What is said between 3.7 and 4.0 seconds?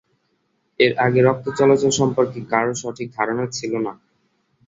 না।